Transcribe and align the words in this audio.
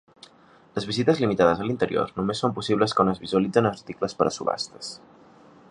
Les 0.77 0.87
visites 0.91 1.19
limitades 1.23 1.61
a 1.61 1.67
l'interior 1.67 2.15
només 2.21 2.41
són 2.45 2.57
possibles 2.59 2.97
quan 3.01 3.13
es 3.13 3.21
visualitzen 3.27 3.71
articles 3.73 4.17
per 4.23 4.31
a 4.31 4.33
subhastes. 4.39 4.91